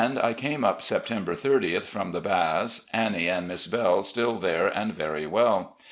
I 0.01 0.33
came 0.33 0.63
up 0.63 0.81
September 0.81 1.35
30th 1.35 1.83
from 1.83 2.11
the 2.11 2.21
Baths. 2.21 2.87
Anni 2.91 3.25
e 3.25 3.29
and 3.29 3.47
Miss 3.47 3.67
Bdle 3.67 4.03
still 4.03 4.39
there 4.39 4.65
and 4.67 4.91
very 4.95 5.27
well. 5.27 5.77